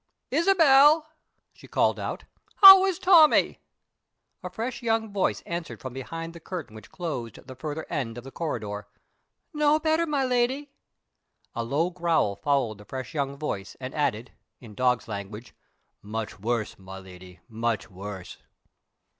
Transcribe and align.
"Isabel!" 0.31 1.05
she 1.53 1.67
called 1.67 1.99
out, 1.99 2.23
"how 2.55 2.85
is 2.87 2.97
Tommie?" 2.97 3.59
A 4.41 4.49
fresh 4.49 4.81
young 4.81 5.13
voice 5.13 5.41
answered 5.41 5.79
from 5.79 5.93
behind 5.93 6.33
the 6.33 6.39
curtain 6.39 6.75
which 6.75 6.89
closed 6.89 7.35
the 7.45 7.53
further 7.55 7.85
end 7.87 8.17
of 8.17 8.23
the 8.23 8.31
corridor, 8.31 8.87
"No 9.53 9.77
better, 9.77 10.07
my 10.07 10.25
Lady." 10.25 10.71
A 11.53 11.63
low 11.63 11.91
growl 11.91 12.35
followed 12.35 12.79
the 12.79 12.85
fresh 12.85 13.13
young 13.13 13.37
voice, 13.37 13.75
and 13.79 13.93
added 13.93 14.31
(in 14.59 14.73
dog's 14.73 15.07
language), 15.07 15.53
"Much 16.01 16.39
worse, 16.39 16.79
my 16.79 16.97
Lady 16.97 17.39
much 17.47 17.91
worse!" 17.91 18.37